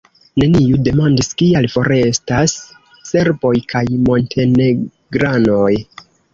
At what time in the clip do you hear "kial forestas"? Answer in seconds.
1.41-2.57